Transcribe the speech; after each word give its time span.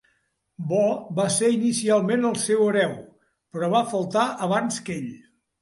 Bo 0.71 0.79
va 1.19 1.25
ser 1.35 1.49
inicialment 1.57 2.27
el 2.31 2.39
seu 2.45 2.65
hereu, 2.71 2.97
però 3.59 3.73
va 3.77 3.85
faltar 3.95 4.29
abans 4.49 4.85
que 4.89 4.99
ell. 5.03 5.17